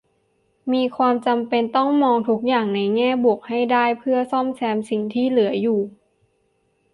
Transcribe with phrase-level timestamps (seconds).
[0.73, 5.79] มีความจำเป็นต้องมองทุกอย่างในแง่บวกให้ได้เพื่อซ่อมแซมสิ่งที่เหลืออยู่